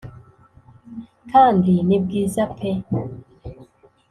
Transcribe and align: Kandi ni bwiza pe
Kandi 1.31 1.73
ni 1.87 1.97
bwiza 2.03 2.43
pe 2.55 2.71